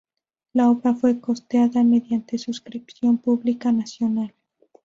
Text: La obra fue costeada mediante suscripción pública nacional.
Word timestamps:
La 0.53 0.67
obra 0.67 0.95
fue 0.95 1.19
costeada 1.19 1.83
mediante 1.83 2.39
suscripción 2.39 3.19
pública 3.19 3.71
nacional. 3.71 4.33